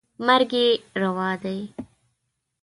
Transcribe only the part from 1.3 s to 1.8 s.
دی.